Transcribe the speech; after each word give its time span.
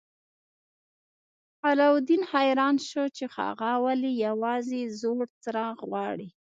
علاوالدین 1.69 2.21
حیران 2.33 2.75
شو 2.87 3.03
چې 3.17 3.25
هغه 3.37 3.71
ولې 3.85 4.11
یوازې 4.25 4.81
زوړ 4.99 5.19
څراغ 5.43 5.77
غواړي. 5.89 6.29